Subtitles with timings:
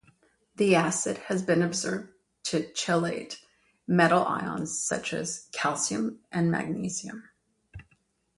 [0.55, 2.11] The acid has been observed
[2.45, 3.37] to chelate
[3.87, 7.29] metal ions such as calcium and magnesium.